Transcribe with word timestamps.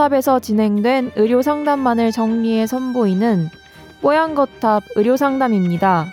뽀얀거탑에서 0.00 0.40
진행된 0.40 1.12
의료 1.16 1.42
상담만을 1.42 2.10
정리해 2.10 2.66
선보이는 2.66 3.50
뽀얀 4.00 4.34
거탑 4.34 4.82
의료 4.96 5.18
상담입니다. 5.18 6.06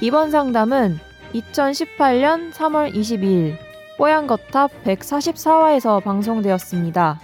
이번 0.00 0.30
상담은 0.30 0.98
2018년 1.34 2.52
3월 2.52 2.94
22일 2.94 3.58
뽀얀 3.98 4.26
거탑 4.26 4.70
144화에서 4.84 6.02
방송되었습니다. 6.02 7.20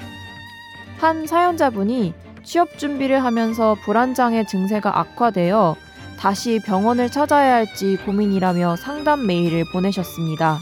한 0.99 1.27
사연자분이 1.27 2.13
취업 2.43 2.77
준비를 2.77 3.25
하면서 3.25 3.75
불안장애 3.83 4.45
증세가 4.45 4.99
악화되어 5.01 5.77
다시 6.19 6.61
병원을 6.67 7.09
찾아야 7.11 7.55
할지 7.55 7.97
고민이라며 8.05 8.77
상담 8.77 9.27
메일을 9.27 9.65
보내셨습니다. 9.73 10.59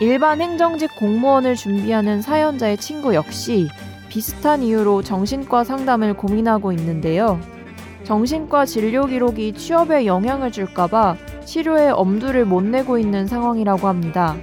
일반 0.00 0.42
행정직 0.42 0.94
공무원을 0.96 1.54
준비하는 1.54 2.20
사연자의 2.20 2.76
친구 2.76 3.14
역시 3.14 3.68
비슷한 4.08 4.62
이유로 4.62 5.02
정신과 5.02 5.64
상담을 5.64 6.14
고민하고 6.14 6.72
있는데요. 6.72 7.40
정신과 8.04 8.66
진료 8.66 9.06
기록이 9.06 9.54
취업에 9.54 10.06
영향을 10.06 10.52
줄까봐 10.52 11.16
치료에 11.44 11.90
엄두를 11.90 12.44
못 12.44 12.62
내고 12.62 12.98
있는 12.98 13.26
상황이라고 13.26 13.88
합니다. 13.88 14.36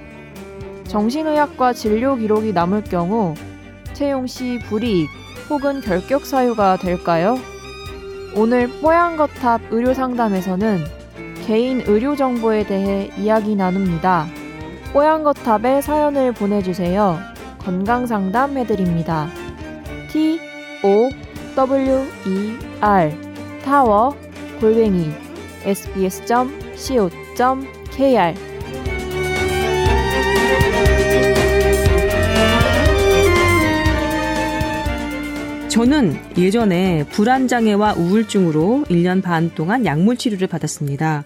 정신의학과 0.88 1.72
진료 1.72 2.16
기록이 2.16 2.52
남을 2.52 2.84
경우 2.84 3.34
채용 3.92 4.26
시 4.26 4.58
불이익 4.68 5.08
혹은 5.48 5.80
결격 5.80 6.26
사유가 6.26 6.76
될까요? 6.76 7.36
오늘 8.34 8.68
뽀얀거탑 8.80 9.60
의료 9.70 9.94
상담에서는 9.94 10.78
개인 11.46 11.82
의료 11.86 12.16
정보에 12.16 12.64
대해 12.64 13.10
이야기 13.18 13.56
나눕니다. 13.56 14.26
뽀얀거탑에 14.92 15.80
사연을 15.80 16.32
보내주세요. 16.32 17.18
건강 17.58 18.06
상담 18.06 18.56
해드립니다. 18.56 19.28
O 20.82 21.10
W 21.54 22.06
E 22.26 22.56
R 22.80 23.12
타워 23.64 24.16
골뱅이 24.60 25.10
sbs.co.kr 25.64 26.42
저는 35.68 36.14
예전에 36.36 37.04
불안장애와 37.08 37.94
우울증으로 37.94 38.84
1년 38.90 39.22
반 39.22 39.54
동안 39.54 39.86
약물 39.86 40.18
치료를 40.18 40.46
받았습니다. 40.46 41.24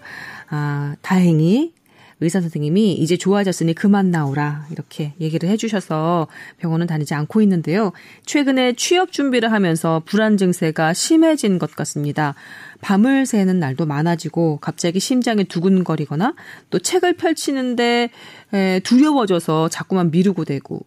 아, 0.48 0.94
다행히 1.02 1.72
의사 2.20 2.40
선생님이 2.40 2.94
이제 2.94 3.16
좋아졌으니 3.16 3.74
그만 3.74 4.10
나오라 4.10 4.66
이렇게 4.70 5.12
얘기를 5.20 5.48
해주셔서 5.50 6.28
병원은 6.58 6.86
다니지 6.86 7.12
않고 7.12 7.42
있는데요. 7.42 7.92
최근에 8.24 8.72
취업 8.72 9.12
준비를 9.12 9.52
하면서 9.52 10.02
불안 10.06 10.36
증세가 10.36 10.94
심해진 10.94 11.58
것 11.58 11.72
같습니다. 11.72 12.34
밤을 12.80 13.26
새는 13.26 13.58
날도 13.58 13.84
많아지고 13.84 14.58
갑자기 14.62 14.98
심장이 14.98 15.44
두근거리거나 15.44 16.34
또 16.70 16.78
책을 16.78 17.16
펼치는데 17.16 18.10
두려워져서 18.82 19.68
자꾸만 19.68 20.10
미루고 20.10 20.46
되고 20.46 20.86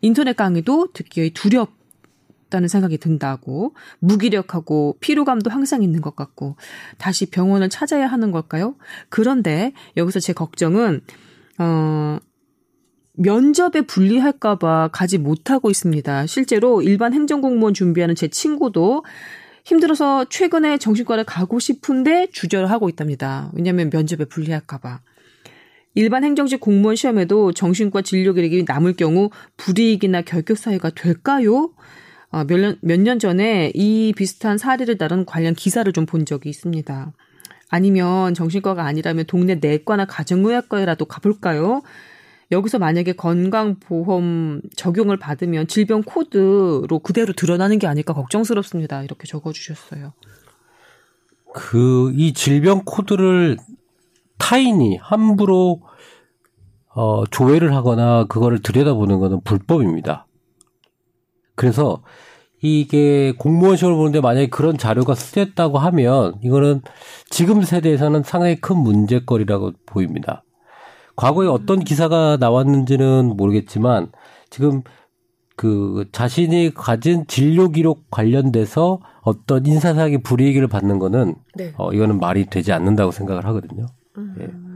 인터넷 0.00 0.34
강의도 0.34 0.88
듣기에 0.92 1.30
두렵 1.30 1.79
다는 2.50 2.68
생각이 2.68 2.98
든다고 2.98 3.74
무기력하고 4.00 4.96
피로감도 5.00 5.50
항상 5.50 5.82
있는 5.82 6.00
것 6.00 6.16
같고 6.16 6.56
다시 6.98 7.26
병원을 7.26 7.68
찾아야 7.68 8.06
하는 8.06 8.30
걸까요? 8.30 8.74
그런데 9.08 9.72
여기서 9.96 10.20
제 10.20 10.32
걱정은 10.32 11.00
어 11.58 12.18
면접에 13.14 13.82
불리할까봐 13.82 14.90
가지 14.92 15.18
못하고 15.18 15.70
있습니다. 15.70 16.26
실제로 16.26 16.82
일반 16.82 17.12
행정공무원 17.12 17.74
준비하는 17.74 18.14
제 18.14 18.28
친구도 18.28 19.04
힘들어서 19.64 20.24
최근에 20.24 20.78
정신과를 20.78 21.24
가고 21.24 21.58
싶은데 21.58 22.28
주저를 22.32 22.70
하고 22.70 22.88
있답니다. 22.88 23.50
왜냐하면 23.54 23.90
면접에 23.92 24.24
불리할까봐. 24.24 25.00
일반 25.94 26.24
행정직 26.24 26.60
공무원 26.60 26.96
시험에도 26.96 27.52
정신과 27.52 28.02
진료 28.02 28.32
기록이 28.32 28.64
남을 28.66 28.94
경우 28.94 29.30
불이익이나 29.56 30.22
결격 30.22 30.56
사유가 30.56 30.90
될까요? 30.90 31.72
어, 32.32 32.44
몇 32.44 32.58
년, 32.60 32.76
몇 32.80 33.00
년 33.00 33.18
전에 33.18 33.72
이 33.74 34.12
비슷한 34.16 34.56
사례를 34.58 34.98
다룬 34.98 35.24
관련 35.26 35.54
기사를 35.54 35.90
좀 35.92 36.06
본 36.06 36.24
적이 36.26 36.48
있습니다. 36.50 37.12
아니면 37.68 38.34
정신과가 38.34 38.84
아니라면 38.84 39.24
동네 39.26 39.54
내과나 39.56 40.06
가정의학과에라도 40.06 41.04
가볼까요? 41.04 41.82
여기서 42.52 42.80
만약에 42.80 43.12
건강보험 43.12 44.62
적용을 44.74 45.18
받으면 45.18 45.68
질병 45.68 46.02
코드로 46.02 46.98
그대로 47.00 47.32
드러나는 47.32 47.78
게 47.78 47.86
아닐까 47.86 48.12
걱정스럽습니다. 48.12 49.04
이렇게 49.04 49.26
적어주셨어요. 49.28 50.12
그, 51.54 52.12
이 52.16 52.32
질병 52.32 52.82
코드를 52.84 53.56
타인이 54.38 54.96
함부로, 54.96 55.82
어, 56.92 57.24
조회를 57.26 57.74
하거나 57.74 58.24
그거를 58.24 58.60
들여다보는 58.62 59.20
것은 59.20 59.40
불법입니다. 59.44 60.26
그래서 61.60 62.00
이게 62.62 63.34
공무원 63.36 63.76
시험을 63.76 63.98
보는데 63.98 64.22
만약에 64.22 64.48
그런 64.48 64.78
자료가 64.78 65.14
쓰였다고 65.14 65.76
하면 65.76 66.36
이거는 66.42 66.80
지금 67.28 67.60
세대에서는 67.60 68.22
상당히 68.22 68.56
큰 68.56 68.78
문제거리라고 68.78 69.72
보입니다. 69.84 70.42
과거에 71.16 71.48
어떤 71.48 71.80
기사가 71.80 72.38
나왔는지는 72.40 73.36
모르겠지만 73.36 74.10
지금 74.48 74.82
그 75.54 76.06
자신이 76.12 76.72
가진 76.74 77.26
진료 77.26 77.68
기록 77.68 78.10
관련돼서 78.10 79.00
어떤 79.20 79.66
인사상의 79.66 80.22
불이익을 80.22 80.66
받는 80.66 80.98
거는 80.98 81.34
네. 81.56 81.74
어 81.76 81.92
이거는 81.92 82.20
말이 82.20 82.46
되지 82.46 82.72
않는다고 82.72 83.10
생각을 83.10 83.44
하거든요. 83.44 83.84
음. 84.16 84.34
예. 84.40 84.69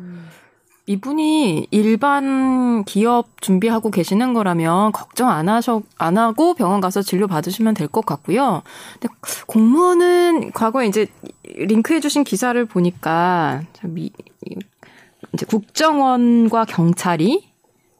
이분이 0.86 1.68
일반 1.70 2.84
기업 2.84 3.40
준비하고 3.40 3.90
계시는 3.90 4.34
거라면 4.34 4.92
걱정 4.92 5.30
안 5.30 5.48
하셔 5.48 5.82
안 5.96 6.18
하고 6.18 6.52
병원 6.54 6.80
가서 6.82 7.00
진료 7.00 7.26
받으시면 7.26 7.72
될 7.74 7.88
것 7.88 8.04
같고요. 8.04 8.62
근데 9.00 9.14
공무원은 9.46 10.52
과거에 10.52 10.86
이제 10.86 11.06
링크해 11.44 12.00
주신 12.00 12.24
기사를 12.24 12.62
보니까 12.66 13.62
미, 13.84 14.10
이제 15.32 15.46
국정원과 15.46 16.64
경찰이 16.66 17.48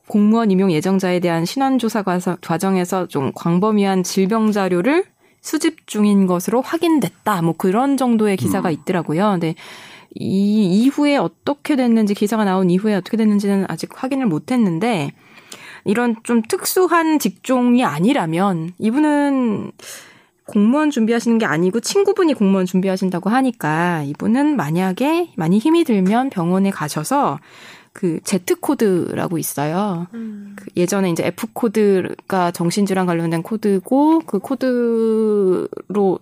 공무원 0.07 0.51
임용 0.51 0.71
예정자에 0.73 1.21
대한 1.21 1.45
신원 1.47 1.79
조사 1.79 2.03
과정에서 2.03 3.07
좀 3.07 3.33
광범위한 3.35 4.03
질병 4.03 4.53
자료를 4.53 5.05
수집 5.41 5.87
중인 5.87 6.27
것으로 6.27 6.61
확인됐다. 6.61 7.41
뭐 7.43 7.55
그런 7.57 7.97
정도의 7.97 8.37
기사가 8.37 8.71
음. 8.71 8.73
있더라고요. 8.73 9.31
근데 9.33 9.55
이 10.15 10.85
이후에 10.85 11.17
어떻게 11.17 11.77
됐는지 11.77 12.15
기사가 12.15 12.45
나온 12.45 12.71
이후에 12.71 12.95
어떻게 12.95 13.17
됐는지는 13.17 13.67
아직 13.69 13.91
확인을 13.95 14.27
못 14.27 14.53
했는데 14.53 15.13
이런 15.85 16.17
좀 16.23 16.43
특수한 16.43 17.19
직종이 17.19 17.85
아니라면 17.85 18.73
이분은 18.79 19.73
공무원 20.47 20.91
준비하시는 20.91 21.39
게 21.39 21.47
아니고 21.47 21.81
친구분이 21.81 22.35
공무원 22.35 22.67
준비하신다고 22.67 23.31
하니까 23.31 24.03
이분은 24.05 24.57
만약에 24.57 25.33
많이 25.37 25.59
힘이 25.59 25.85
들면 25.85 26.31
병원에 26.31 26.71
가셔서 26.71 27.39
그 27.93 28.19
Z 28.25 28.57
코드라고 28.61 29.39
있어요. 29.39 30.09
음. 30.15 30.55
그 30.57 30.67
예전에 30.77 31.11
이제 31.11 31.25
F 31.27 31.47
코드가 31.53 32.51
정신질환 32.51 33.07
관련된 33.07 33.43
코드고 33.43 34.23
그 34.27 34.41
코드로 34.41 36.19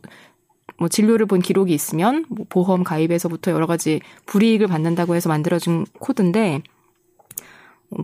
뭐 0.79 0.89
진료를 0.89 1.27
본 1.27 1.41
기록이 1.41 1.73
있으면 1.75 2.25
뭐 2.29 2.47
보험 2.49 2.85
가입에서부터 2.85 3.51
여러 3.51 3.67
가지 3.67 4.01
불이익을 4.27 4.67
받는다고 4.67 5.15
해서 5.15 5.29
만들어준 5.29 5.87
코드인데 5.99 6.63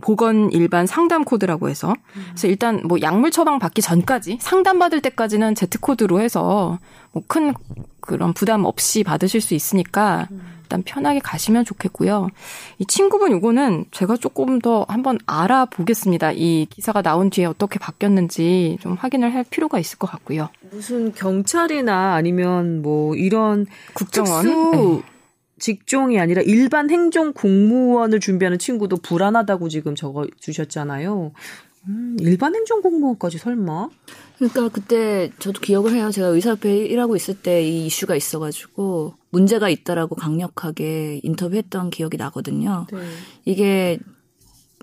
보건 0.01 0.51
일반 0.51 0.85
상담 0.85 1.23
코드라고 1.23 1.67
해서 1.67 1.95
그래서 2.29 2.47
일단 2.47 2.81
뭐 2.85 3.01
약물 3.01 3.31
처방 3.31 3.57
받기 3.57 3.81
전까지 3.81 4.37
상담 4.39 4.77
받을 4.77 5.01
때까지는 5.01 5.55
Z 5.55 5.79
코드로 5.79 6.21
해서 6.21 6.77
뭐 7.11 7.23
큰 7.27 7.53
그런 8.01 8.33
부담 8.33 8.65
없이 8.65 9.03
받으실 9.03 9.41
수 9.41 9.53
있으니까 9.53 10.27
일단 10.69 10.83
편하게 10.83 11.19
가시면 11.19 11.65
좋겠고요. 11.65 12.29
이 12.77 12.85
친구분 12.85 13.31
요거는 13.31 13.85
제가 13.89 14.17
조금 14.17 14.59
더 14.59 14.85
한번 14.87 15.17
알아보겠습니다. 15.25 16.33
이 16.33 16.67
기사가 16.69 17.01
나온 17.01 17.31
뒤에 17.31 17.45
어떻게 17.45 17.79
바뀌었는지 17.79 18.77
좀 18.79 18.93
확인을 18.93 19.33
할 19.33 19.43
필요가 19.43 19.79
있을 19.79 19.97
것 19.97 20.05
같고요. 20.11 20.49
무슨 20.69 21.11
경찰이나 21.11 22.13
아니면 22.13 22.83
뭐 22.83 23.15
이런 23.15 23.65
국정원 23.95 24.45
네. 24.45 25.01
직종이 25.57 26.19
아니라 26.19 26.43
일반 26.43 26.91
행정 26.91 27.33
공무원을 27.33 28.19
준비하는 28.19 28.59
친구도 28.59 28.97
불안하다고 28.97 29.69
지금 29.69 29.95
적어 29.95 30.25
주셨잖아요. 30.39 31.31
음, 31.87 32.17
일반 32.19 32.53
행정 32.55 32.81
공무원까지 32.81 33.37
설마? 33.37 33.89
그러니까 34.37 34.69
그때 34.69 35.31
저도 35.39 35.59
기억을 35.59 35.93
해요. 35.93 36.11
제가 36.11 36.27
의사협회 36.27 36.85
일하고 36.85 37.15
있을 37.15 37.35
때 37.35 37.63
이 37.63 37.85
이슈가 37.85 38.15
있어가지고 38.15 39.13
문제가 39.31 39.69
있다라고 39.69 40.15
강력하게 40.15 41.19
인터뷰했던 41.23 41.89
기억이 41.89 42.17
나거든요. 42.17 42.87
네. 42.91 42.99
이게 43.45 43.99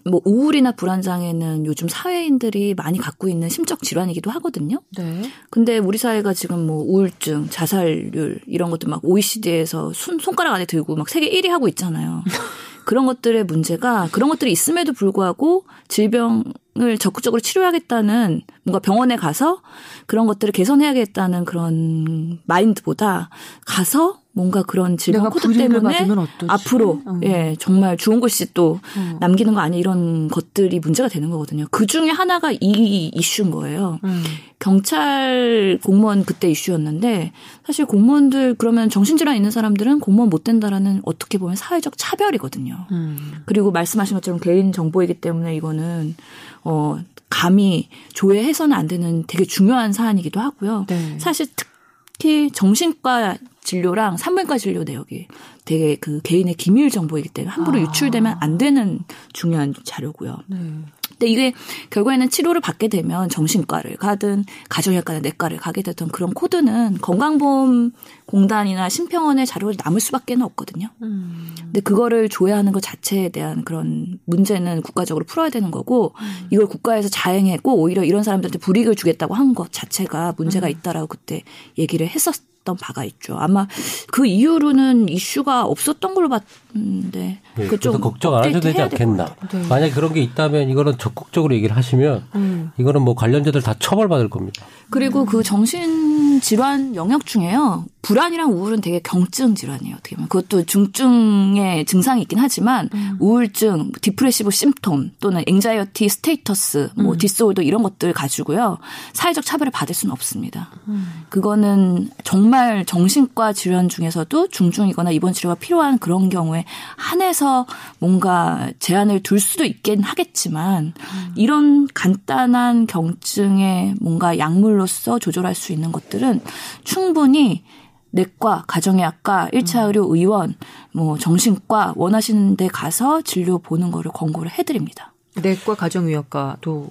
뭐 0.08 0.20
우울이나 0.24 0.72
불안 0.72 1.02
장애는 1.02 1.66
요즘 1.66 1.88
사회인들이 1.88 2.74
많이 2.74 2.98
갖고 2.98 3.28
있는 3.28 3.48
심적 3.48 3.82
질환이기도 3.82 4.30
하거든요. 4.32 4.80
네. 4.96 5.22
근데 5.50 5.78
우리 5.78 5.98
사회가 5.98 6.32
지금 6.32 6.66
뭐 6.66 6.82
우울증, 6.84 7.48
자살률 7.50 8.40
이런 8.46 8.70
것도 8.70 8.88
막 8.88 9.00
OECD에서 9.04 9.92
손, 9.92 10.18
손가락 10.20 10.54
안에 10.54 10.64
들고 10.64 10.94
막 10.94 11.08
세계 11.08 11.28
1위 11.30 11.48
하고 11.48 11.66
있잖아요. 11.68 12.22
그런 12.86 13.04
것들의 13.04 13.44
문제가 13.44 14.08
그런 14.12 14.30
것들이 14.30 14.52
있음에도 14.52 14.92
불구하고 14.92 15.64
질병을 15.88 16.98
적극적으로 17.00 17.40
치료하겠다는 17.40 18.42
뭔가 18.62 18.78
병원에 18.78 19.16
가서 19.16 19.60
그런 20.06 20.26
것들을 20.26 20.52
개선해야겠다는 20.52 21.44
그런 21.44 22.38
마인드보다 22.44 23.28
가서 23.66 24.20
뭔가 24.36 24.62
그런 24.62 24.98
질병 24.98 25.22
내가 25.22 25.30
코드 25.30 25.50
때문에? 25.50 26.06
앞으로 26.46 27.00
어. 27.06 27.18
예 27.22 27.56
정말 27.58 27.96
주홍글씨 27.96 28.52
또 28.52 28.80
어. 28.94 29.16
남기는 29.18 29.54
거 29.54 29.60
아니 29.60 29.78
이런 29.78 30.28
것들이 30.28 30.78
문제가 30.78 31.08
되는 31.08 31.30
거거든요. 31.30 31.64
그 31.70 31.86
중에 31.86 32.10
하나가 32.10 32.52
이 32.52 33.10
이슈인 33.14 33.50
거예요. 33.50 33.98
음. 34.04 34.22
경찰 34.58 35.78
공무원 35.82 36.26
그때 36.26 36.50
이슈였는데 36.50 37.32
사실 37.64 37.86
공무원들 37.86 38.56
그러면 38.58 38.90
정신질환 38.90 39.36
있는 39.36 39.50
사람들은 39.50 40.00
공무원 40.00 40.28
못 40.28 40.44
된다라는 40.44 41.00
어떻게 41.06 41.38
보면 41.38 41.56
사회적 41.56 41.94
차별이거든요. 41.96 42.86
음. 42.92 43.36
그리고 43.46 43.70
말씀하신 43.70 44.16
것처럼 44.16 44.38
개인 44.38 44.70
정보이기 44.70 45.14
때문에 45.14 45.56
이거는 45.56 46.14
어 46.62 46.98
감히 47.30 47.88
조회해서는 48.12 48.76
안 48.76 48.86
되는 48.86 49.24
되게 49.26 49.46
중요한 49.46 49.94
사안이기도 49.94 50.40
하고요. 50.40 50.84
네. 50.88 51.18
사실 51.18 51.46
특 51.56 51.75
히 52.18 52.50
정신과 52.50 53.36
진료랑 53.62 54.16
산부인과 54.16 54.58
진료 54.58 54.84
내역이 54.84 55.26
되게 55.64 55.96
그 55.96 56.20
개인의 56.22 56.54
기밀 56.54 56.88
정보이기 56.88 57.28
때문에 57.30 57.52
함부로 57.52 57.78
아. 57.78 57.82
유출되면 57.82 58.38
안 58.40 58.58
되는 58.58 59.00
중요한 59.32 59.74
자료고요. 59.84 60.38
네. 60.46 60.58
근데 61.08 61.28
이게 61.28 61.52
결국에는 61.90 62.28
치료를 62.28 62.60
받게 62.60 62.88
되면 62.88 63.28
정신과를 63.28 63.96
가든 63.96 64.44
가정의학과나 64.68 65.20
내과를 65.20 65.56
가게 65.56 65.82
되던 65.82 66.08
그런 66.08 66.34
코드는 66.34 66.98
건강보험 67.00 67.92
공단이나 68.26 68.88
심평원의 68.88 69.46
자료로 69.46 69.74
남을 69.82 70.00
수밖에 70.00 70.36
없거든요. 70.40 70.88
음. 71.02 71.54
근데 71.58 71.80
그거를 71.80 72.28
조회하는 72.28 72.72
것 72.72 72.82
자체에 72.82 73.30
대한 73.30 73.64
그런 73.64 74.18
문제는 74.26 74.82
국가적으로 74.82 75.24
풀어야 75.24 75.48
되는 75.48 75.70
거고 75.70 76.12
음. 76.20 76.48
이걸 76.50 76.66
국가에서 76.66 77.08
자행했고 77.08 77.76
오히려 77.76 78.04
이런 78.04 78.22
사람들한테 78.22 78.58
불이익을 78.58 78.94
주겠다고 78.96 79.34
한 79.34 79.54
것 79.54 79.72
자체가 79.72 80.30
음. 80.30 80.34
문제가 80.36 80.68
있다라고 80.68 81.06
그때 81.06 81.42
얘기를 81.78 82.06
했었. 82.06 82.34
던 82.66 82.76
바가 82.76 83.04
있죠. 83.04 83.36
아마 83.38 83.68
그 84.10 84.26
이후로는 84.26 85.08
이슈가 85.08 85.64
없었던 85.66 86.14
걸로 86.14 86.28
봤 86.28 86.42
는데 86.76 87.40
예, 87.58 87.66
그좀 87.66 87.92
그래서 87.92 87.98
걱정 88.00 88.34
안 88.34 88.44
하셔도 88.44 88.60
되지 88.60 88.80
않겠나. 88.82 89.34
네. 89.50 89.66
만약에 89.68 89.92
그런 89.92 90.12
게 90.12 90.20
있다면 90.20 90.70
이거는 90.70 90.98
적극적으로 90.98 91.54
얘기를 91.54 91.76
하시면 91.76 92.24
음. 92.34 92.70
이거는 92.78 93.02
뭐 93.02 93.14
관련자들 93.14 93.62
다 93.62 93.74
처벌받을 93.78 94.28
겁니다. 94.28 94.64
그리고 94.90 95.22
음. 95.22 95.26
그 95.26 95.42
정신 95.42 96.40
질환 96.40 96.94
영역 96.94 97.26
중에요. 97.26 97.84
불안이랑 98.02 98.52
우울은 98.52 98.80
되게 98.82 99.00
경증 99.00 99.54
질환이에요. 99.56 99.96
어떻게 99.96 100.14
보면 100.14 100.28
그것도 100.28 100.64
중증의 100.64 101.86
증상이 101.86 102.22
있긴 102.22 102.38
하지만 102.38 102.88
음. 102.94 103.16
우울증, 103.18 103.90
depressive 104.00 104.50
symptom 104.50 105.12
또는 105.18 105.42
anxiety 105.46 106.08
status, 106.08 106.90
뭐 106.96 107.14
음. 107.14 107.18
disorder 107.18 107.62
이런 107.62 107.82
것들 107.82 108.12
가지고요. 108.12 108.78
사회적 109.12 109.44
차별을 109.44 109.72
받을 109.72 109.94
수는 109.94 110.12
없습니다. 110.12 110.70
음. 110.86 111.24
그거는 111.30 112.10
정말 112.22 112.84
정신과 112.84 113.52
질환 113.54 113.88
중에서도 113.88 114.48
중증이거나 114.48 115.10
입원 115.10 115.32
치료가 115.32 115.56
필요한 115.56 115.98
그런 115.98 116.28
경우에 116.28 116.64
한해서 116.96 117.66
뭔가 117.98 118.70
제한을 118.78 119.22
둘 119.22 119.40
수도 119.40 119.64
있긴 119.64 120.02
하겠지만 120.02 120.94
이런 121.34 121.86
간단한 121.92 122.86
경증에 122.86 123.94
뭔가 124.00 124.38
약물로서 124.38 125.18
조절할 125.18 125.54
수 125.54 125.72
있는 125.72 125.92
것들은 125.92 126.40
충분히 126.84 127.64
내과, 128.10 128.64
가정의학과, 128.66 129.50
1차 129.52 129.86
의료 129.86 130.14
의원, 130.14 130.54
뭐 130.92 131.18
정신과 131.18 131.94
원하시는 131.96 132.56
데 132.56 132.66
가서 132.66 133.20
진료 133.20 133.58
보는 133.58 133.90
거를 133.90 134.10
권고를 134.12 134.50
해드립니다. 134.50 135.12
내과 135.42 135.74
가정의학과도 135.74 136.90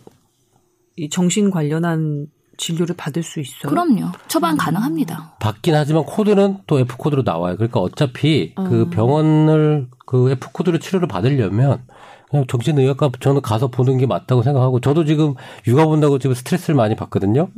이 0.98 1.10
정신 1.10 1.50
관련한 1.50 2.28
진료를 2.58 2.96
받을 2.96 3.24
수 3.24 3.40
있어요. 3.40 3.70
그럼요. 3.70 4.12
처방 4.28 4.58
가능합니다. 4.58 5.36
받긴 5.40 5.76
하지만 5.76 6.04
코드는 6.04 6.60
또 6.68 6.80
F 6.80 6.98
코드로 6.98 7.24
나와요. 7.24 7.56
그러니까 7.56 7.80
어차피 7.80 8.54
어. 8.56 8.64
그 8.64 8.90
병원을 8.90 9.88
그 10.06 10.32
F 10.32 10.50
코드로 10.52 10.80
치료를 10.80 11.08
받으려면 11.08 11.84
그냥 12.30 12.46
정신의학과 12.48 13.12
저는 13.20 13.42
가서 13.42 13.68
보는 13.68 13.98
게 13.98 14.06
맞다고 14.06 14.44
생각하고 14.44 14.80
저도 14.82 15.06
지금 15.06 15.36
육아 15.68 15.86
본다고 15.86 16.20
지금 16.20 16.34
스트레스를 16.36 16.76
많이 16.76 16.96
받거든요. 16.96 17.50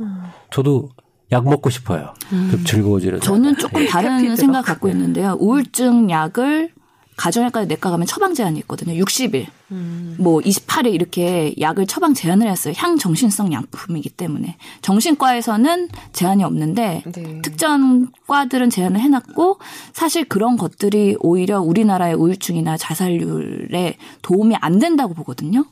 저도 0.50 0.90
약 1.32 1.44
먹고 1.44 1.68
싶어요. 1.70 2.14
좀 2.30 2.64
즐거워지는. 2.64 3.20
저는 3.20 3.56
조금 3.58 3.86
다른 3.86 4.12
해피드로. 4.16 4.36
생각 4.36 4.62
갖고 4.62 4.88
있는데요. 4.88 5.36
우울증 5.40 6.10
약을 6.10 6.70
가정의학과 7.18 7.66
내과 7.66 7.90
가면 7.90 8.06
처방 8.06 8.32
제한이 8.32 8.58
있거든요. 8.60 8.94
60일, 9.04 9.46
음. 9.72 10.16
뭐 10.18 10.40
28일 10.40 10.94
이렇게 10.94 11.54
약을 11.60 11.86
처방 11.86 12.14
제한을 12.14 12.48
했어요. 12.48 12.72
향정신성 12.76 13.52
약품이기 13.52 14.08
때문에 14.10 14.56
정신과에서는 14.80 15.88
제한이 16.12 16.44
없는데 16.44 17.02
네. 17.12 17.42
특정 17.42 18.08
과들은 18.26 18.70
제한을 18.70 19.00
해놨고 19.00 19.58
사실 19.92 20.24
그런 20.24 20.56
것들이 20.56 21.16
오히려 21.20 21.60
우리나라의 21.60 22.14
우울증이나 22.14 22.76
자살률에 22.76 23.96
도움이 24.22 24.56
안 24.60 24.78
된다고 24.78 25.12
보거든요. 25.14 25.64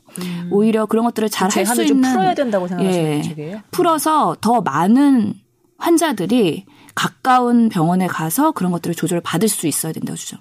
오히려 0.51 0.85
그런 0.85 1.05
것들을 1.05 1.29
잘 1.29 1.49
할 1.49 1.65
수 1.65 1.81
있는 1.83 2.01
풀어야 2.11 2.35
된다고 2.35 2.67
생각하시는 2.67 3.17
예. 3.17 3.21
쪽이에요? 3.21 3.61
풀어서 3.71 4.35
더 4.41 4.61
많은 4.61 5.33
환자들이 5.77 6.65
가까운 6.95 7.69
병원에 7.69 8.07
가서 8.07 8.51
그런 8.51 8.71
것들을 8.71 8.95
조절을 8.95 9.21
받을 9.21 9.47
수 9.47 9.67
있어야 9.67 9.93
된다고 9.93 10.17
주죠. 10.17 10.37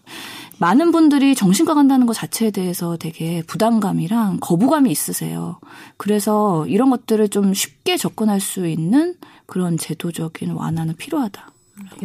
많은 0.59 0.91
분들이 0.91 1.35
정신과 1.35 1.75
간다는 1.75 2.07
것 2.07 2.15
자체에 2.15 2.51
대해서 2.51 2.97
되게 2.97 3.43
부담감이랑 3.47 4.39
거부감이 4.41 4.91
있으세요. 4.91 5.59
그래서 5.97 6.67
이런 6.67 6.91
것들을 6.91 7.29
좀 7.29 7.53
쉽게 7.53 7.97
접근할 7.97 8.41
수 8.41 8.67
있는 8.67 9.17
그런 9.47 9.77
제도적인 9.77 10.53
완화는 10.53 10.97
필요하다. 10.97 11.56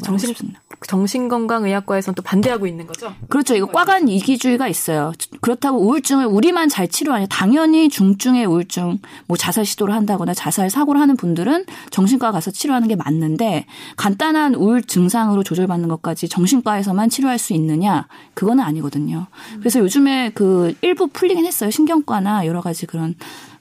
정신- 0.04 0.30
싶습니다. 0.30 0.62
정신건강의학과에서는 0.88 2.16
또 2.16 2.22
반대하고 2.22 2.68
있는 2.68 2.88
거죠? 2.88 3.14
그렇죠. 3.30 3.56
이거 3.56 3.68
과간 3.68 4.08
이기주의가 4.08 4.68
있어요. 4.68 5.12
그렇다고 5.42 5.80
우울증을 5.80 6.26
우리만 6.26 6.70
잘 6.70 6.88
치료하냐. 6.88 7.28
당연히 7.30 7.88
중증의 7.90 8.46
우울증, 8.46 9.00
뭐 9.28 9.38
자살 9.38 9.66
시도를 9.66 9.94
한다거나 9.94 10.34
자살 10.34 10.70
사고를 10.70 11.00
하는 11.00 11.16
분들은 11.18 11.66
정신과 11.92 12.32
가서 12.32 12.52
치료하는 12.52 12.88
게 12.88 12.96
맞는데 12.96 13.66
간단한 13.98 14.56
우울 14.56 14.82
증상으로 14.84 15.44
조절받는 15.44 15.88
것까지 15.90 16.28
정신과에서만 16.30 17.10
치료할 17.10 17.38
수 17.38 17.54
있느냐? 17.54 18.08
그거는 18.34 18.64
아니거든요. 18.64 19.28
그래서 19.60 19.80
요즘에 19.80 20.32
그 20.34 20.76
일부 20.82 21.08
풀리긴 21.08 21.46
했어요. 21.46 21.70
신경과나 21.70 22.46
여러 22.46 22.62
가지 22.62 22.86
그런 22.86 23.16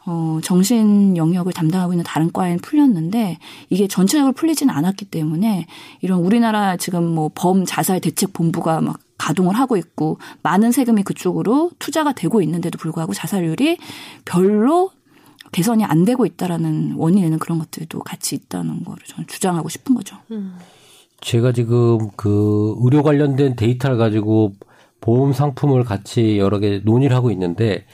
어, 0.06 0.38
정신 0.42 1.16
영역을 1.16 1.52
담당하고 1.52 1.92
있는 1.92 2.04
다른 2.04 2.32
과에는 2.32 2.58
풀렸는데 2.60 3.38
이게 3.68 3.86
전체적으로 3.86 4.32
풀리지는 4.32 4.72
않았기 4.74 5.06
때문에 5.06 5.66
이런 6.00 6.20
우리나라 6.20 6.76
지금 6.76 7.04
뭐 7.14 7.30
범 7.34 7.64
자살 7.64 8.00
대책 8.00 8.32
본부가 8.32 8.80
막 8.80 8.98
가동을 9.18 9.54
하고 9.54 9.76
있고 9.76 10.18
많은 10.42 10.72
세금이 10.72 11.02
그쪽으로 11.02 11.70
투자가 11.78 12.12
되고 12.12 12.40
있는데도 12.42 12.78
불구하고 12.78 13.12
자살률이 13.12 13.76
별로 14.24 14.90
개선이 15.52 15.84
안 15.84 16.04
되고 16.04 16.24
있다라는 16.26 16.94
원인에는 16.96 17.38
그런 17.38 17.58
것들도 17.58 17.98
같이 18.00 18.34
있다는 18.34 18.84
거를 18.84 19.02
저는 19.06 19.26
주장하고 19.26 19.68
싶은 19.68 19.94
거죠. 19.94 20.16
제가 21.20 21.52
지금 21.52 22.10
그 22.16 22.76
의료 22.80 23.02
관련된 23.02 23.56
데이터를 23.56 23.98
가지고 23.98 24.54
보험 25.00 25.32
상품을 25.32 25.84
같이 25.84 26.38
여러 26.38 26.58
개 26.58 26.80
논의를 26.84 27.16
하고 27.16 27.30
있는데 27.30 27.84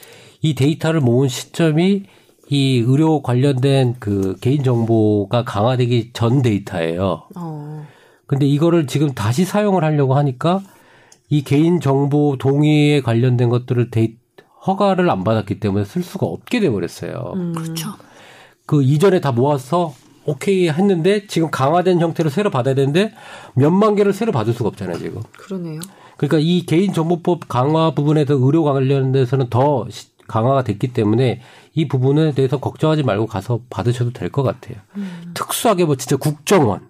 이 0.42 0.54
데이터를 0.54 1.00
모은 1.00 1.28
시점이 1.28 2.04
이 2.48 2.84
의료 2.86 3.22
관련된 3.22 3.96
그 3.98 4.36
개인 4.40 4.62
정보가 4.62 5.44
강화되기 5.44 6.10
전 6.12 6.42
데이터예요. 6.42 7.24
어. 7.36 7.86
근데 8.26 8.46
이거를 8.46 8.86
지금 8.86 9.14
다시 9.14 9.44
사용을 9.44 9.84
하려고 9.84 10.14
하니까 10.14 10.62
이 11.28 11.42
개인 11.42 11.80
정보 11.80 12.36
동의에 12.38 13.00
관련된 13.00 13.48
것들을 13.48 13.90
데이 13.90 14.14
허가를 14.66 15.10
안 15.10 15.24
받았기 15.24 15.60
때문에 15.60 15.84
쓸 15.84 16.02
수가 16.02 16.26
없게 16.26 16.60
돼 16.60 16.70
버렸어요. 16.70 17.32
음. 17.34 17.52
그렇죠. 17.52 17.90
그 18.64 18.82
이전에 18.82 19.20
다 19.20 19.30
모아서 19.32 19.94
오케이 20.24 20.68
했는데 20.68 21.26
지금 21.28 21.50
강화된 21.52 22.00
형태로 22.00 22.30
새로 22.30 22.50
받아야 22.50 22.74
되는데 22.74 23.12
몇만 23.54 23.94
개를 23.94 24.12
새로 24.12 24.32
받을 24.32 24.52
수가 24.52 24.68
없잖아요, 24.70 24.98
지금. 24.98 25.22
그러네요. 25.38 25.80
그러니까 26.16 26.38
이 26.40 26.66
개인정보법 26.66 27.46
강화 27.48 27.92
부분에서 27.92 28.34
의료 28.34 28.64
관련돼서는 28.64 29.50
더 29.50 29.86
시- 29.88 30.08
강화가 30.28 30.62
됐기 30.64 30.92
때문에 30.92 31.40
이 31.74 31.88
부분에 31.88 32.32
대해서 32.32 32.58
걱정하지 32.58 33.02
말고 33.02 33.26
가서 33.26 33.60
받으셔도 33.70 34.12
될 34.12 34.30
것 34.30 34.42
같아요. 34.42 34.76
특수하게 35.34 35.84
뭐 35.84 35.96
진짜 35.96 36.16
국정원, 36.16 36.80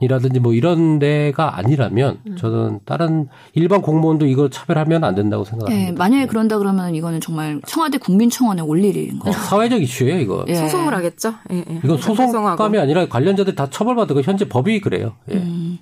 이라든지 0.00 0.40
뭐 0.40 0.52
이런 0.52 0.98
데가 0.98 1.56
아니라면 1.58 2.18
음. 2.26 2.36
저는 2.36 2.80
다른 2.84 3.28
일반 3.54 3.82
공무원도 3.82 4.26
이거 4.26 4.48
차별하면 4.50 5.04
안 5.04 5.14
된다고 5.14 5.44
생각합니다. 5.44 5.88
예, 5.88 5.92
만약에 5.92 6.26
그런다 6.26 6.58
그러면 6.58 6.94
이거는 6.96 7.20
정말 7.20 7.60
청와대 7.66 7.98
국민청원에 7.98 8.62
올릴 8.62 8.96
일인 8.96 9.20
어, 9.20 9.24
거죠. 9.26 9.38
사회적 9.38 9.80
이슈예요, 9.80 10.18
이거. 10.18 10.44
예. 10.48 10.56
소송을 10.56 10.92
하겠죠. 10.92 11.34
예, 11.52 11.58
예. 11.70 11.80
이건. 11.84 11.98
소송감이 11.98 12.78
아니라 12.78 13.06
관련자들 13.06 13.54
다 13.54 13.70
처벌받고 13.70 14.22
현재 14.22 14.48
법이 14.48 14.80
그래요. 14.80 15.14
예. 15.30 15.36
음. 15.36 15.78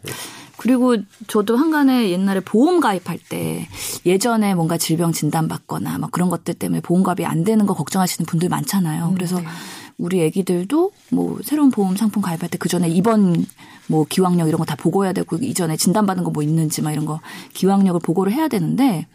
그리고 0.60 0.96
저도 1.26 1.56
한간에 1.56 2.10
옛날에 2.10 2.40
보험 2.40 2.80
가입할 2.80 3.18
때 3.30 3.66
예전에 4.04 4.54
뭔가 4.54 4.76
질병 4.76 5.10
진단 5.12 5.48
받거나 5.48 5.96
막 5.96 6.10
그런 6.12 6.28
것들 6.28 6.52
때문에 6.52 6.82
보험 6.82 7.02
가입이 7.02 7.24
안 7.24 7.44
되는 7.44 7.64
거 7.64 7.72
걱정하시는 7.72 8.26
분들 8.26 8.50
많잖아요. 8.50 9.12
그래서 9.14 9.40
우리 9.96 10.20
애기들도 10.20 10.92
뭐 11.12 11.38
새로운 11.42 11.70
보험 11.70 11.96
상품 11.96 12.22
가입할 12.22 12.50
때 12.50 12.58
그 12.58 12.68
전에 12.68 12.90
입원 12.90 13.46
뭐 13.86 14.04
기왕력 14.06 14.48
이런 14.48 14.58
거 14.58 14.66
다 14.66 14.76
보고해야 14.76 15.14
되고 15.14 15.36
이전에 15.36 15.78
진단 15.78 16.04
받은 16.04 16.24
거 16.24 16.30
뭐 16.30 16.42
있는지 16.42 16.82
막 16.82 16.92
이런 16.92 17.06
거 17.06 17.20
기왕력을 17.54 17.98
보고를 18.00 18.30
해야 18.32 18.48
되는데 18.48 19.06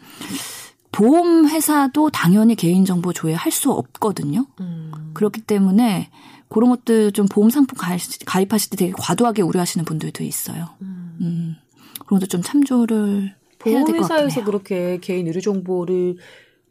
보험 0.90 1.46
회사도 1.48 2.10
당연히 2.10 2.56
개인정보 2.56 3.12
조회할 3.12 3.52
수 3.52 3.70
없거든요. 3.70 4.46
그렇기 5.14 5.42
때문에 5.42 6.10
그런 6.48 6.70
것들 6.70 7.12
좀 7.12 7.26
보험 7.26 7.50
상품 7.50 7.76
가입- 7.78 8.24
가입 8.24 8.52
하실 8.52 8.70
때 8.70 8.76
되게 8.76 8.92
과도하게 8.96 9.42
우려하시는 9.42 9.84
분들도 9.84 10.22
있어요. 10.24 10.68
음. 10.82 11.56
그런 12.06 12.20
것도 12.20 12.26
좀 12.28 12.42
참조를 12.42 13.34
해야 13.66 13.84
될 13.84 13.96
것 13.96 14.06
같긴 14.06 14.06
보험회사에서. 14.08 14.44
그렇게 14.44 14.98
개인 15.00 15.26
의료 15.26 15.40
정보를 15.40 16.16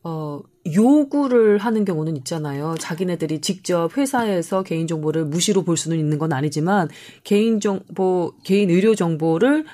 어, 0.04 0.40
요구를 0.72 1.58
하는 1.58 1.84
경우는 1.84 2.16
있잖아요. 2.18 2.76
자기네들이 2.80 3.42
직접 3.42 3.98
회사에서 3.98 4.62
개인 4.64 4.86
정보를 4.88 5.26
무시로 5.26 5.64
볼 5.64 5.78
수는 5.78 5.98
있는 5.98 6.20
건 6.20 6.32
아니지만 6.32 6.90
개인 7.24 7.60
정보, 7.60 8.34
개인 8.44 8.70
의료 8.70 8.94
정보를 8.96 9.66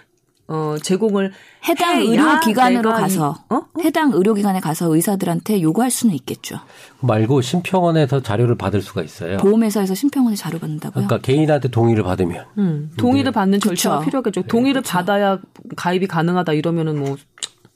어, 0.52 0.76
제공을 0.82 1.32
해당 1.70 2.02
의료기관으로 2.02 2.82
내가 2.90 3.00
이- 3.00 3.02
가서 3.04 3.36
어? 3.50 3.62
해당 3.80 4.12
의료기관에 4.14 4.60
가서 4.60 4.94
의사들한테 4.94 5.62
요구할 5.62 5.90
수는 5.90 6.14
있겠죠. 6.16 6.58
말고 7.00 7.40
심평원에서 7.42 8.22
자료를 8.22 8.58
받을 8.58 8.82
수가 8.82 9.02
있어요. 9.02 9.38
보험회사에서 9.38 9.96
심평원에 9.96 10.36
자료 10.36 10.60
받는다고요? 10.60 11.08
그러니까 11.08 11.26
개인한테 11.26 11.70
동의를 11.70 12.04
받으면 12.04 12.46
음, 12.58 12.92
동의를 12.98 13.32
받는 13.32 13.60
그쵸. 13.60 13.70
절차가 13.70 14.00
필요하겠죠. 14.02 14.42
동의를 14.44 14.82
받아야 14.82 15.40
가입이 15.78 16.08
가능하다 16.08 16.52
이러면은 16.54 17.00
뭐 17.00 17.16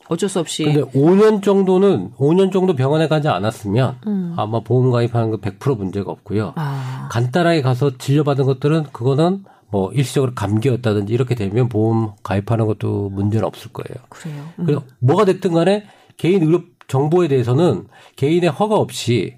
어쩔 0.07 0.29
수 0.29 0.39
없이 0.39 0.65
근데 0.65 0.81
5년 0.83 1.41
정도는 1.41 2.11
5년 2.19 2.51
정도 2.51 2.75
병원에 2.75 3.07
가지 3.07 3.27
않았으면 3.27 4.33
아마 4.37 4.59
보험 4.59 4.91
가입하는 4.91 5.31
거 5.31 5.37
100% 5.37 5.77
문제가 5.77 6.11
없고요. 6.11 6.53
아, 6.57 7.07
간단하게 7.09 7.61
가서 7.63 7.97
진료받은 7.97 8.45
것들은 8.45 8.83
그거는 8.91 9.45
뭐 9.69 9.91
일시적으로 9.91 10.33
감기였다든지 10.33 11.13
이렇게 11.13 11.35
되면 11.35 11.69
보험 11.69 12.13
가입하는 12.23 12.65
것도 12.65 13.09
문제는 13.09 13.45
없을 13.45 13.71
거예요. 13.73 14.05
그래요. 14.09 14.45
그래서 14.57 14.83
뭐가 14.99 15.25
됐든 15.25 15.53
간에 15.53 15.85
개인 16.17 16.43
의료 16.43 16.61
정보에 16.87 17.27
대해서는 17.27 17.87
개인의 18.15 18.51
허가 18.51 18.75
없이 18.75 19.37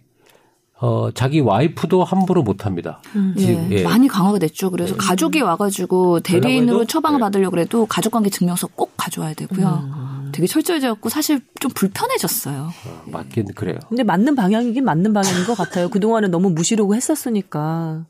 어 0.79 1.09
자기 1.11 1.39
와이프도 1.39 2.03
함부로 2.03 2.43
못 2.43 2.67
합니다. 2.67 3.01
예, 3.37 3.39
지금, 3.39 3.71
예. 3.71 3.83
많이 3.83 4.07
강화가 4.07 4.37
됐죠. 4.37 4.69
그래서 4.69 4.95
가족이 4.95 5.41
와가지고 5.41 6.19
대리인으로? 6.19 6.85
처방을 6.85 7.17
네. 7.17 7.21
받으려고 7.21 7.57
해도 7.57 7.87
가족관계 7.87 8.29
증명서 8.29 8.67
꼭 8.67 8.91
가져와야 8.95 9.33
되고요. 9.33 10.29
되게 10.33 10.45
철저해졌고 10.45 11.09
사실 11.09 11.41
좀 11.59 11.71
불편해졌어요. 11.73 12.69
어, 12.85 13.03
맞긴 13.07 13.47
그래요. 13.55 13.79
근데 13.89 14.03
맞는 14.03 14.35
방향이긴 14.35 14.85
맞는 14.85 15.13
방향인 15.13 15.45
것 15.45 15.57
같아요. 15.57 15.89
그동안은 15.89 16.29
너무 16.29 16.51
무시려고 16.51 16.93
했었으니까. 16.93 18.05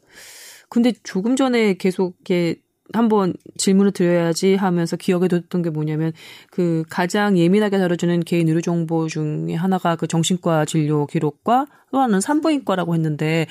근데 0.69 0.93
조금 1.03 1.36
전에 1.36 1.75
계속 1.75 2.15
이렇게 2.19 2.62
한번 2.93 3.33
질문을 3.57 3.91
드려야지 3.91 4.55
하면서 4.55 4.95
기억에 4.95 5.27
뒀던 5.27 5.62
게 5.62 5.69
뭐냐면 5.69 6.13
그 6.51 6.83
가장 6.89 7.38
예민하게 7.38 7.77
다뤄주는 7.77 8.21
개인 8.21 8.47
의료 8.47 8.62
정보 8.62 9.07
중에 9.07 9.55
하나가 9.55 9.95
그 9.95 10.07
정신과 10.07 10.65
진료 10.65 11.05
기록과 11.05 11.67
또 11.91 12.00
하나는 12.00 12.21
산부인과라고 12.21 12.93
했는데 12.95 13.47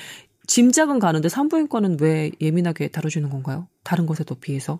짐작은 0.47 0.99
가는데 0.99 1.29
산부인과는 1.29 1.97
왜 1.99 2.31
예민하게 2.41 2.87
다뤄주는 2.87 3.29
건가요? 3.29 3.67
다른 3.83 4.05
것에도 4.05 4.35
비해서? 4.35 4.79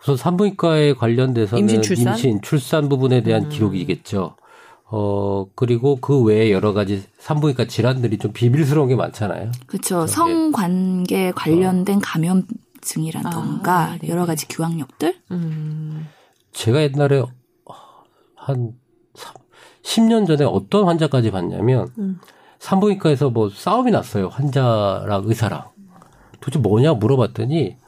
우선 0.00 0.16
산부인과에 0.16 0.94
관련돼서는 0.94 1.60
임신, 1.60 1.82
출산? 1.82 2.14
임신, 2.14 2.40
출산 2.42 2.88
부분에 2.88 3.22
대한 3.22 3.48
기록이겠죠. 3.48 4.36
어 4.94 5.46
그리고 5.54 5.96
그 5.96 6.22
외에 6.22 6.52
여러 6.52 6.74
가지 6.74 7.02
산부인과 7.18 7.66
질환들이 7.66 8.18
좀 8.18 8.34
비밀스러운 8.34 8.88
게 8.88 8.94
많잖아요. 8.94 9.50
그렇죠. 9.66 10.06
성관계 10.06 11.32
관련된 11.32 11.98
감염증이라던가 12.00 13.78
아, 13.78 13.96
네네. 13.96 14.12
여러 14.12 14.26
가지 14.26 14.46
규항력들. 14.48 15.16
음. 15.30 16.08
제가 16.52 16.82
옛날에 16.82 17.24
한 18.36 18.74
10년 19.82 20.26
전에 20.26 20.44
어떤 20.44 20.84
환자까지 20.84 21.30
봤냐면 21.30 21.88
음. 21.96 22.20
산부인과에서 22.58 23.30
뭐 23.30 23.48
싸움이 23.48 23.90
났어요. 23.92 24.28
환자랑 24.28 25.22
의사랑. 25.24 25.70
도대체 26.42 26.58
뭐냐 26.58 26.92
물어봤더니 26.94 27.78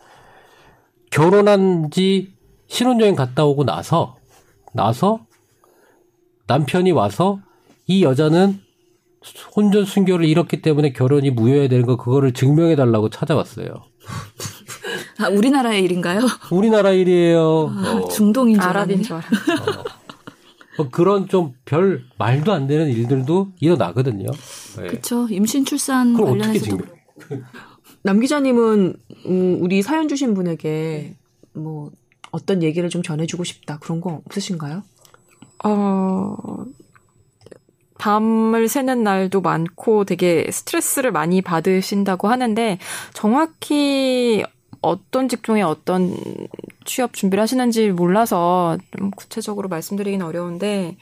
결혼한 1.10 1.90
지 1.90 2.32
신혼여행 2.68 3.14
갔다 3.14 3.44
오고 3.44 3.64
나서 3.64 4.16
나서 4.72 5.20
남편이 6.46 6.92
와서 6.92 7.40
이 7.86 8.02
여자는 8.04 8.60
혼전 9.56 9.84
순결을 9.86 10.26
잃었기 10.26 10.60
때문에 10.62 10.92
결혼이 10.92 11.30
무효해야 11.30 11.68
되는 11.68 11.86
거 11.86 11.96
그거를 11.96 12.32
증명해 12.32 12.76
달라고 12.76 13.08
찾아왔어요. 13.10 13.68
아, 15.18 15.28
우리나라의 15.28 15.82
일인가요? 15.84 16.20
우리나라 16.50 16.90
일이에요. 16.90 17.72
아, 17.74 18.00
어. 18.04 18.08
중동인 18.08 18.56
줄 18.56 18.62
아랍인. 18.64 19.02
줄 19.02 19.16
알아. 19.16 19.24
뭐 20.76 20.88
그런 20.90 21.28
좀 21.28 21.54
별 21.64 22.04
말도 22.18 22.52
안 22.52 22.66
되는 22.66 22.88
일들도 22.88 23.52
일어나거든요. 23.60 24.26
네. 24.76 24.86
그렇죠. 24.88 25.26
임신 25.30 25.64
출산 25.64 26.12
그럼 26.14 26.30
어떻게 26.40 26.58
관련해서도 26.58 26.76
증명? 27.28 27.44
남 28.02 28.20
기자님은 28.20 28.94
음, 29.26 29.58
우리 29.62 29.80
사연 29.82 30.08
주신 30.08 30.34
분에게 30.34 31.16
뭐 31.54 31.90
어떤 32.32 32.62
얘기를 32.62 32.88
좀 32.90 33.02
전해주고 33.02 33.44
싶다 33.44 33.78
그런 33.78 34.00
거 34.00 34.20
없으신가요? 34.26 34.82
어, 35.64 36.36
밤을 37.98 38.68
새는 38.68 39.02
날도 39.02 39.40
많고 39.40 40.04
되게 40.04 40.46
스트레스를 40.50 41.12
많이 41.12 41.40
받으신다고 41.42 42.28
하는데 42.28 42.78
정확히 43.12 44.44
어떤 44.82 45.28
직종에 45.28 45.62
어떤 45.62 46.14
취업 46.84 47.14
준비를 47.14 47.40
하시는지 47.40 47.90
몰라서 47.90 48.76
좀 48.98 49.10
구체적으로 49.12 49.68
말씀드리긴 49.68 50.20
어려운데 50.22 50.96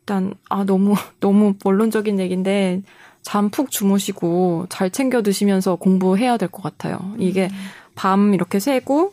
일단 0.00 0.34
아 0.50 0.64
너무 0.64 0.94
너무 1.20 1.54
본론적인 1.54 2.20
얘기인데 2.20 2.82
잠 3.22 3.50
푹 3.50 3.70
주무시고 3.70 4.66
잘 4.70 4.90
챙겨 4.90 5.22
드시면서 5.22 5.76
공부해야 5.76 6.36
될 6.38 6.48
것 6.50 6.62
같아요. 6.62 6.98
이게 7.18 7.48
밤 7.94 8.34
이렇게 8.34 8.60
새고 8.60 9.12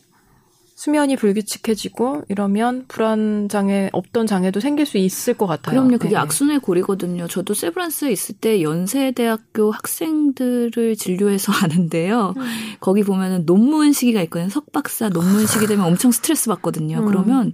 수면이 0.80 1.18
불규칙해지고 1.18 2.24
이러면 2.30 2.86
불안 2.88 3.50
장애 3.50 3.90
없던 3.92 4.28
장애도 4.28 4.62
생길 4.62 4.86
수 4.86 4.98
있을 4.98 5.34
것 5.34 5.46
같아요. 5.46 5.76
그럼요. 5.76 5.98
그게 5.98 6.12
네. 6.12 6.16
악순환의 6.16 6.62
고리거든요. 6.62 7.28
저도 7.28 7.54
세브란스에 7.54 8.10
있을 8.14 8.36
때 8.36 8.62
연세대학교 8.62 9.72
학생들을 9.72 10.96
진료해서 10.96 11.52
아는데요. 11.64 12.34
거기 12.80 13.04
보면은 13.04 13.46
논문 13.46 13.92
시기가 13.92 14.22
있거든요. 14.22 14.48
석박사 14.48 15.10
논문 15.10 15.48
시기 15.48 15.68
되면 15.68 15.86
엄청 15.86 16.12
스트레스 16.12 16.48
받거든요. 16.48 17.04
그러면 17.04 17.52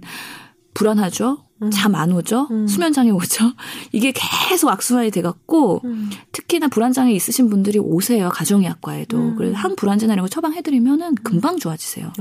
불안하죠. 0.74 1.45
잠안 1.72 2.12
오죠. 2.12 2.48
수면 2.68 2.92
장애 2.92 3.10
오죠. 3.10 3.52
이게 3.92 4.12
계속 4.14 4.68
악순환이 4.70 5.10
돼갖고 5.10 5.82
특히나 6.32 6.68
불안 6.68 6.92
장애 6.92 7.12
있으신 7.12 7.48
분들이 7.48 7.78
오세요. 7.78 8.28
가정의학과에도. 8.28 9.34
그래서 9.36 9.56
한 9.56 9.74
불안제나 9.76 10.12
이런 10.12 10.24
거 10.24 10.28
처방해드리면은 10.28 11.14
금방 11.16 11.58
좋아지세요. 11.58 12.12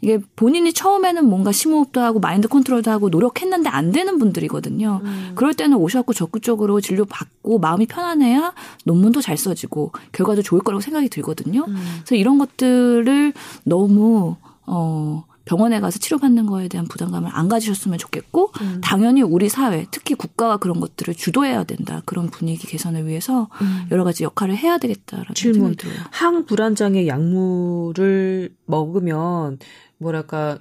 이게 0.00 0.18
본인이 0.36 0.72
처음에는 0.72 1.24
뭔가 1.28 1.52
심호흡도 1.52 2.00
하고 2.00 2.18
마인드 2.18 2.48
컨트롤도 2.48 2.90
하고 2.90 3.08
노력했는데 3.10 3.68
안 3.68 3.92
되는 3.92 4.18
분들이거든요. 4.18 5.02
그럴 5.34 5.54
때는 5.54 5.76
오셔갖고 5.76 6.14
적극적으로 6.14 6.80
진료 6.80 7.04
받고 7.04 7.58
마음이 7.58 7.86
편안해야 7.86 8.54
논문도 8.84 9.20
잘 9.20 9.36
써지고 9.36 9.92
결과도 10.12 10.42
좋을 10.42 10.62
거라고 10.62 10.80
생각이 10.80 11.08
들거든요. 11.10 11.66
그래서 11.66 12.14
이런 12.14 12.38
것들을 12.38 13.32
너무 13.64 14.36
어 14.66 15.24
병원에 15.48 15.80
가서 15.80 15.98
치료받는 15.98 16.44
거에 16.46 16.68
대한 16.68 16.86
부담감을 16.86 17.30
안 17.32 17.48
가지셨으면 17.48 17.96
좋겠고 17.96 18.52
당연히 18.82 19.22
우리 19.22 19.48
사회 19.48 19.86
특히 19.90 20.14
국가가 20.14 20.58
그런 20.58 20.78
것들을 20.78 21.14
주도해야 21.14 21.64
된다 21.64 22.02
그런 22.04 22.28
분위기 22.28 22.66
개선을 22.66 23.06
위해서 23.06 23.48
여러 23.90 24.04
가지 24.04 24.24
역할을 24.24 24.56
해야 24.56 24.76
되겠다라는 24.76 25.34
질문. 25.34 25.74
들어요. 25.74 25.96
항불안장애 26.10 27.06
약물을 27.06 28.54
먹으면 28.66 29.58
뭐랄까 29.96 30.58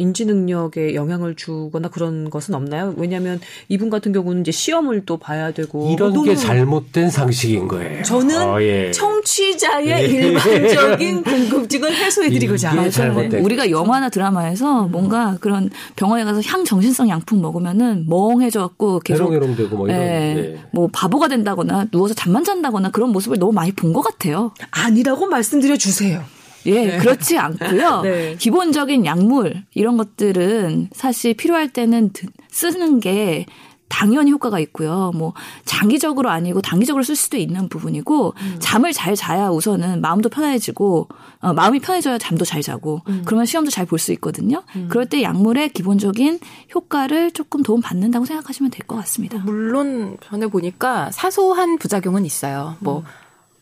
인지 0.00 0.24
능력에 0.24 0.94
영향을 0.94 1.36
주거나 1.36 1.88
그런 1.88 2.30
것은 2.30 2.54
없나요? 2.54 2.94
왜냐하면 2.96 3.38
이분 3.68 3.90
같은 3.90 4.12
경우는 4.12 4.40
이제 4.40 4.50
시험을 4.50 5.04
또 5.04 5.18
봐야 5.18 5.52
되고 5.52 5.90
이런 5.92 6.22
게 6.22 6.34
잘못된 6.34 7.10
상식인 7.10 7.68
거예요. 7.68 8.02
저는 8.02 8.42
어, 8.48 8.62
예. 8.62 8.90
청취자의 8.92 9.88
예. 9.88 10.00
일반적인 10.06 11.22
궁금증을 11.24 11.94
해소해드리고자 11.94 12.72
이게 12.74 12.88
잘못된 12.90 13.44
우리가 13.44 13.70
영화나 13.70 14.08
드라마에서 14.08 14.84
뭔가 14.88 15.36
그런 15.40 15.68
병원에 15.96 16.24
가서 16.24 16.40
향 16.46 16.64
정신성 16.64 17.08
양품 17.10 17.42
먹으면은 17.42 18.06
멍해져갖고 18.08 19.00
계속 19.00 19.24
해롱해롱되고 19.24 19.76
뭐 19.76 19.86
이런. 19.88 20.00
예, 20.00 20.36
예. 20.54 20.58
뭐 20.72 20.88
바보가 20.92 21.28
된다거나 21.28 21.86
누워서 21.90 22.14
잠만 22.14 22.42
잔다거나 22.44 22.90
그런 22.90 23.10
모습을 23.10 23.38
너무 23.38 23.52
많이 23.52 23.72
본 23.72 23.90
것 23.90 24.02
같아요. 24.02 24.52
아니라고 24.70 25.26
말씀드려 25.26 25.76
주세요. 25.76 26.22
예, 26.66 26.98
그렇지 26.98 27.38
않고요. 27.38 28.02
네. 28.02 28.36
기본적인 28.38 29.06
약물 29.06 29.64
이런 29.74 29.96
것들은 29.96 30.90
사실 30.92 31.34
필요할 31.34 31.68
때는 31.70 32.10
드- 32.12 32.26
쓰는 32.50 33.00
게 33.00 33.46
당연히 33.88 34.30
효과가 34.30 34.60
있고요. 34.60 35.10
뭐 35.16 35.32
장기적으로 35.64 36.30
아니고 36.30 36.60
단기적으로 36.62 37.02
쓸 37.02 37.16
수도 37.16 37.36
있는 37.36 37.68
부분이고 37.68 38.34
잠을 38.60 38.92
잘 38.92 39.16
자야 39.16 39.48
우선은 39.48 40.00
마음도 40.00 40.28
편해지고 40.28 41.08
어, 41.40 41.52
마음이 41.54 41.80
편해져야 41.80 42.18
잠도 42.18 42.44
잘 42.44 42.62
자고 42.62 43.00
그러면 43.24 43.46
시험도 43.46 43.70
잘 43.72 43.86
볼 43.86 43.98
수 43.98 44.12
있거든요. 44.12 44.62
그럴 44.90 45.06
때 45.06 45.22
약물의 45.24 45.70
기본적인 45.70 46.38
효과를 46.72 47.32
조금 47.32 47.64
도움 47.64 47.80
받는다고 47.80 48.26
생각하시면 48.26 48.70
될 48.70 48.86
것 48.86 48.94
같습니다. 48.96 49.38
물론 49.38 50.16
전에 50.22 50.46
보니까 50.46 51.10
사소한 51.10 51.76
부작용은 51.78 52.24
있어요. 52.24 52.76
뭐, 52.78 53.02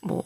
뭐, 0.02 0.23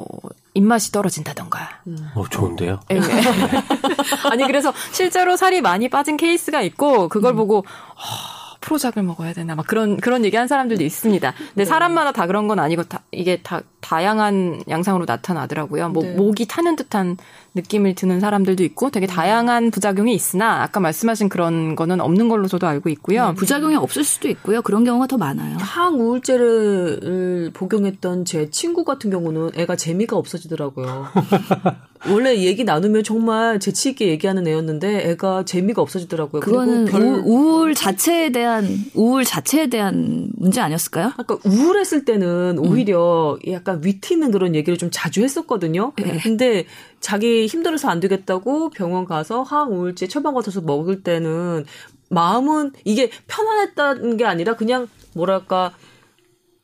입맛이 0.55 0.93
떨어진다던가. 0.93 1.81
어, 2.15 2.25
좋은데요? 2.29 2.81
예. 2.91 3.01
아니, 4.31 4.45
그래서 4.47 4.73
실제로 4.93 5.37
살이 5.37 5.61
많이 5.61 5.89
빠진 5.89 6.17
케이스가 6.17 6.63
있고, 6.63 7.09
그걸 7.09 7.35
보고, 7.35 7.65
아, 7.95 8.57
프로작을 8.61 9.03
먹어야 9.03 9.33
되나, 9.33 9.55
막 9.55 9.67
그런, 9.67 9.97
그런 9.97 10.25
얘기 10.25 10.37
한 10.37 10.49
사람들도 10.49 10.85
있습니다. 10.85 11.33
근데 11.55 11.65
사람마다 11.65 12.13
다 12.13 12.27
그런 12.27 12.49
건 12.49 12.59
아니고, 12.59 12.85
다, 12.85 13.01
이게 13.11 13.41
다, 13.43 13.63
다양한 13.81 14.63
양상으로 14.69 15.05
나타나더라고요. 15.07 15.89
뭐, 15.89 16.03
네. 16.03 16.15
목이 16.15 16.47
타는 16.47 16.77
듯한 16.77 17.17
느낌을 17.55 17.95
드는 17.95 18.21
사람들도 18.21 18.63
있고, 18.65 18.91
되게 18.91 19.07
다양한 19.07 19.71
부작용이 19.71 20.15
있으나, 20.15 20.63
아까 20.63 20.81
말씀하신 20.81 21.29
그런 21.29 21.77
거는 21.77 22.01
없는 22.01 22.29
걸로 22.29 22.49
저도 22.49 22.67
알고 22.67 22.89
있고요. 22.91 23.35
부작용이 23.37 23.77
없을 23.77 24.05
수도 24.05 24.29
있고요. 24.29 24.63
그런 24.63 24.85
경우가 24.85 25.07
더 25.07 25.19
많아요. 25.19 25.57
항우울제를 25.59 27.51
복용했던 27.53 28.25
제 28.25 28.51
친구 28.51 28.85
같은 28.85 29.11
경우는 29.11 29.51
애가 29.55 29.77
재미가 29.77 30.17
없어지더라고요. 30.17 31.07
원래 32.11 32.37
얘기 32.39 32.65
나누면 32.65 33.05
정말 33.05 33.61
재치 33.61 33.91
있게 33.91 34.09
얘기하는 34.09 34.47
애였는데 34.47 35.11
애가 35.11 35.45
재미가 35.45 35.81
없어지더라고요. 35.83 36.41
그거는 36.41 36.85
별- 36.87 37.03
우, 37.03 37.23
우울 37.25 37.75
자체에 37.75 38.31
대한 38.31 38.67
우울 38.95 39.25
자체에 39.25 39.69
대한 39.69 40.29
문제 40.37 40.61
아니었을까요? 40.61 41.13
아까 41.17 41.39
우울했을 41.45 42.05
때는 42.05 42.59
오히려 42.59 43.39
약간 43.49 43.81
위트 43.85 44.13
있는 44.15 44.31
그런 44.33 44.55
얘기를 44.55 44.77
좀 44.77 44.89
자주 44.93 45.23
했었거든요. 45.23 45.93
네. 45.97 46.19
근데 46.23 46.65
자기 47.01 47.47
힘들어서 47.47 47.89
안 47.89 48.01
되겠다고 48.01 48.71
병원 48.71 49.05
가서 49.05 49.43
항우울제 49.43 50.09
처방 50.09 50.35
받아서 50.35 50.61
먹을 50.61 51.03
때는 51.03 51.65
마음은 52.09 52.73
이게 52.85 53.11
편안했다는 53.29 54.17
게 54.17 54.25
아니라 54.25 54.57
그냥 54.57 54.89
뭐랄까 55.15 55.73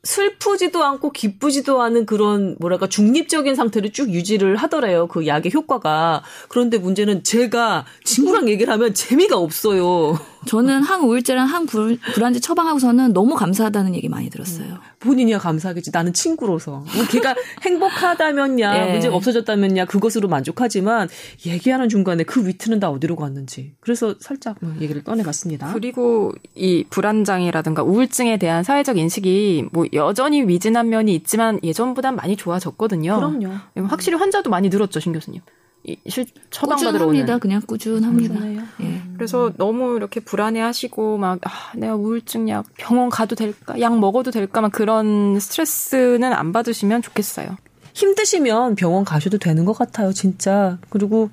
슬프지도 0.03 0.83
않고 0.83 1.11
기쁘지도 1.11 1.81
않은 1.81 2.05
그런 2.05 2.55
뭐랄까 2.59 2.87
중립적인 2.87 3.55
상태를 3.55 3.91
쭉 3.91 4.09
유지를 4.11 4.55
하더래요. 4.55 5.07
그 5.07 5.27
약의 5.27 5.51
효과가. 5.53 6.23
그런데 6.47 6.77
문제는 6.77 7.23
제가 7.23 7.85
친구랑 8.05 8.47
얘기를 8.49 8.71
하면 8.73 8.93
재미가 8.93 9.37
없어요. 9.37 10.17
저는 10.45 10.83
항우울제랑 10.83 11.47
항불안제 11.47 12.39
처방하고서는 12.39 13.13
너무 13.13 13.35
감사하다는 13.35 13.95
얘기 13.95 14.09
많이 14.09 14.29
들었어요. 14.29 14.79
본인이야 14.99 15.37
감사하겠지. 15.39 15.91
나는 15.93 16.13
친구로서. 16.13 16.71
뭐 16.71 17.05
걔가 17.11 17.35
행복하다면야, 17.63 18.87
예. 18.87 18.91
문제가 18.91 19.15
없어졌다면야 19.15 19.85
그것으로 19.85 20.27
만족하지만 20.27 21.09
얘기하는 21.45 21.89
중간에 21.89 22.23
그 22.23 22.45
위트는 22.47 22.79
다 22.79 22.89
어디로 22.89 23.15
갔는지. 23.15 23.73
그래서 23.79 24.15
살짝 24.19 24.57
뭐 24.61 24.73
얘기를 24.79 25.03
꺼내봤습니다. 25.03 25.73
그리고 25.73 26.33
이 26.55 26.85
불안장애라든가 26.89 27.83
우울증에 27.83 28.37
대한 28.37 28.63
사회적 28.63 28.97
인식이 28.97 29.65
뭐 29.71 29.85
여전히 29.93 30.41
미진한 30.43 30.89
면이 30.89 31.13
있지만 31.15 31.59
예전보단 31.63 32.15
많이 32.15 32.35
좋아졌거든요. 32.35 33.15
그럼요. 33.17 33.87
확실히 33.87 34.17
환자도 34.17 34.49
많이 34.49 34.69
늘었죠, 34.69 34.99
신 34.99 35.13
교수님. 35.13 35.41
이 35.85 35.95
실, 36.07 36.25
처방받으러 36.49 36.91
꾸준합니다. 37.05 37.33
오는. 37.33 37.39
그냥 37.39 37.61
꾸준합니다. 37.65 38.33
꾸준해요. 38.33 38.63
예. 38.81 38.98
그래서 39.19 39.51
너무 39.57 39.97
이렇게 39.97 40.21
불안해하시고 40.21 41.17
막 41.17 41.39
아, 41.43 41.49
내가 41.75 41.95
우울증 41.95 42.47
약 42.47 42.65
병원 42.77 43.09
가도 43.09 43.35
될까, 43.35 43.79
약 43.81 43.99
먹어도 43.99 44.31
될까, 44.31 44.61
막 44.61 44.71
그런 44.71 45.37
스트레스는 45.39 46.31
안 46.31 46.53
받으시면 46.53 47.01
좋겠어요. 47.01 47.57
힘드시면 47.93 48.75
병원 48.75 49.03
가셔도 49.03 49.37
되는 49.37 49.65
것 49.65 49.77
같아요, 49.77 50.13
진짜. 50.13 50.77
그리고 50.89 51.29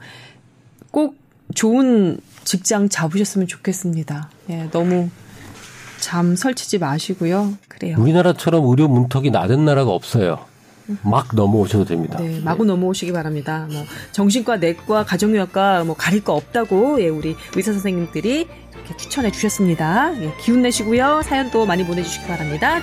꼭 0.90 1.14
좋은 1.55 2.18
직장 2.42 2.88
잡으셨으면 2.88 3.46
좋겠습니다. 3.46 4.31
예, 4.51 4.68
너무 4.72 5.09
잠 6.01 6.35
설치지 6.35 6.79
마시고요. 6.79 7.55
그래요. 7.68 7.96
우리나라처럼 8.01 8.64
의료 8.66 8.88
문턱이 8.88 9.31
낮은 9.31 9.64
나라가 9.64 9.92
없어요. 9.92 10.44
막 11.03 11.29
넘어오셔도 11.35 11.85
됩니다. 11.85 12.18
네, 12.20 12.40
마구 12.40 12.64
넘어오시기 12.64 13.12
바랍니다. 13.12 13.66
뭐 13.70 13.85
정신과, 14.12 14.59
내과, 14.59 15.05
가정의학과 15.05 15.85
뭐 15.85 15.96
가릴 15.96 16.22
거 16.22 16.35
없다고 16.35 17.03
예, 17.03 17.09
우리 17.09 17.37
의사 17.55 17.72
선생님들이 17.72 18.46
이렇게 18.72 18.96
추천해 18.96 19.31
주셨습니다. 19.31 20.12
예, 20.22 20.33
기운 20.40 20.62
내시고요. 20.62 21.22
사연도 21.22 21.66
많이 21.66 21.85
보내주시기 21.85 22.27
바랍니다. 22.27 22.81